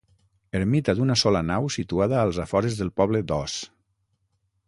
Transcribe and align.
Ermita 0.59 0.95
d'una 0.99 1.17
sola 1.23 1.41
nau 1.49 1.67
situada 1.75 2.17
als 2.21 2.41
afores 2.45 2.79
del 2.81 2.91
poble 3.01 3.23
d'Os. 3.33 3.61